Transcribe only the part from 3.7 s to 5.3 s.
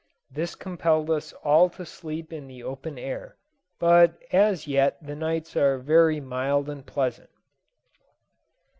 but as yet the